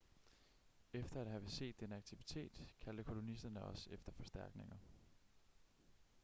[0.93, 4.75] efter at have set denne aktivitet kaldte kolonisterne også efter forstærkninger